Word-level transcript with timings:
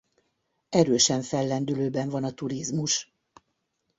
Erősen 0.69 1.21
fellendülőben 1.21 2.09
van 2.09 2.23
a 2.23 2.31
turizmus. 2.31 3.11